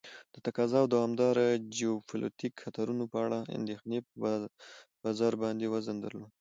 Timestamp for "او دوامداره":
0.81-1.45